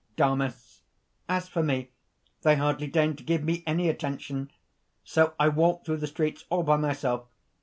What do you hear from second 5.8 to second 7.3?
through the streets all by myself.